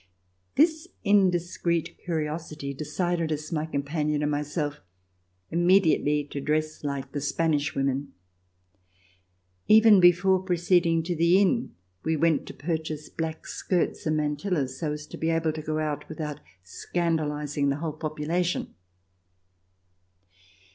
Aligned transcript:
This 0.55 0.87
indiscreet 1.03 1.95
curiosity 2.03 2.73
decided 2.73 3.31
us, 3.31 3.51
my 3.51 3.67
companion 3.67 4.23
and 4.23 4.31
myself, 4.31 4.79
immediately 5.51 6.23
to 6.31 6.41
dress 6.41 6.83
like 6.83 7.11
the 7.11 7.21
Spanish 7.21 7.75
women. 7.75 8.11
Even 9.67 9.99
before 9.99 10.41
proceeding 10.41 11.03
to 11.03 11.15
the 11.15 11.39
inn, 11.39 11.75
we 12.03 12.17
went 12.17 12.47
to 12.47 12.53
purchase 12.55 13.09
black 13.09 13.45
skirts 13.45 14.07
and 14.07 14.17
mantillas 14.17 14.79
so 14.79 14.91
as 14.91 15.05
to 15.05 15.17
be 15.17 15.29
able 15.29 15.53
to 15.53 15.61
go 15.61 15.77
out 15.77 16.09
without 16.09 16.39
scandalizing 16.63 17.69
the 17.69 17.75
whole 17.75 17.93
popula 17.93 18.43
tion. 18.43 18.73